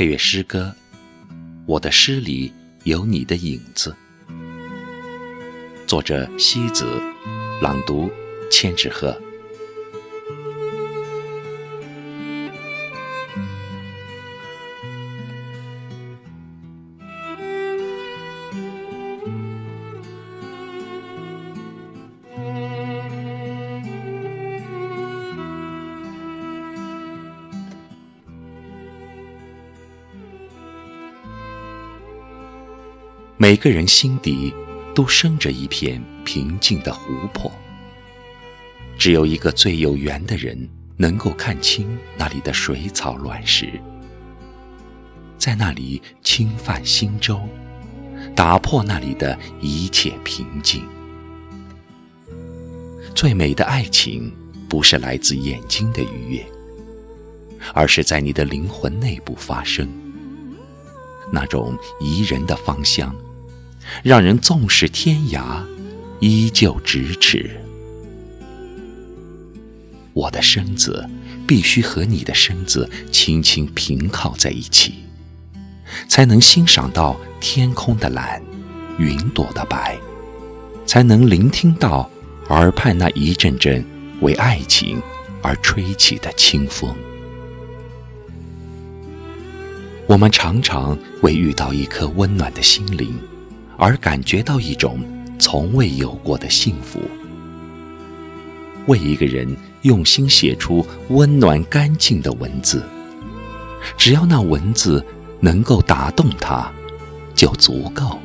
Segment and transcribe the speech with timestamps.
[0.00, 0.74] 配乐诗歌，
[1.66, 2.50] 我的诗里
[2.84, 3.94] 有你的影子。
[5.86, 6.86] 作者：西子，
[7.60, 8.10] 朗读：
[8.50, 9.14] 千纸鹤。
[33.42, 34.52] 每个人心底
[34.94, 37.50] 都生着一片平静的湖泊，
[38.98, 40.68] 只有一个最有缘的人
[40.98, 43.80] 能够看清那里的水草乱石，
[45.38, 47.40] 在那里轻泛星舟，
[48.36, 50.86] 打破那里的一切平静。
[53.14, 54.30] 最美的爱情，
[54.68, 56.46] 不是来自眼睛的愉悦，
[57.72, 59.88] 而是在你的灵魂内部发生，
[61.32, 63.10] 那种宜人的芳香。
[64.02, 65.64] 让人纵使天涯，
[66.20, 67.50] 依旧咫尺。
[70.12, 71.08] 我的身子
[71.46, 74.94] 必须和你的身子轻轻平靠在一起，
[76.08, 78.42] 才能欣赏到天空的蓝，
[78.98, 79.96] 云朵的白，
[80.84, 82.10] 才能聆听到
[82.48, 83.84] 耳畔那一阵阵
[84.20, 85.00] 为爱情
[85.42, 86.94] 而吹起的清风。
[90.06, 93.16] 我们常常为遇到一颗温暖的心灵。
[93.80, 95.00] 而感觉到一种
[95.38, 97.00] 从未有过的幸福。
[98.86, 102.84] 为一个人用心写出温暖干净的文字，
[103.96, 105.04] 只要那文字
[105.40, 106.70] 能够打动他，
[107.34, 108.18] 就足够。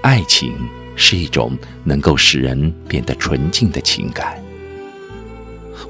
[0.00, 0.54] 爱情
[0.96, 4.42] 是一种能够使人变得纯净的情感。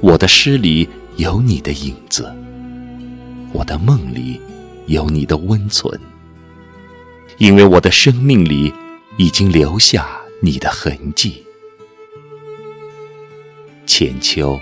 [0.00, 2.32] 我的诗里有你的影子，
[3.52, 4.40] 我的梦里
[4.86, 6.00] 有你的温存。
[7.39, 8.72] 因为我的生命里
[9.17, 11.45] 已经留下你的痕迹。
[13.86, 14.61] 浅秋，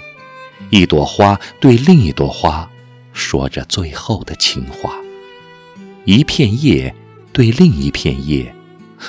[0.71, 2.71] 一朵花对另一朵花
[3.13, 4.91] 说着最后的情话；
[6.05, 6.95] 一片叶
[7.33, 8.55] 对另一片叶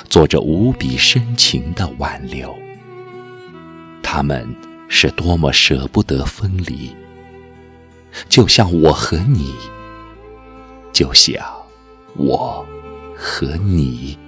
[0.08, 2.54] 做着无比深情的挽留。
[4.02, 4.48] 他们
[4.88, 6.90] 是多么舍不得分离，
[8.30, 9.54] 就像我和你，
[10.90, 11.44] 就像
[12.16, 12.66] 我。
[13.18, 14.27] 和你。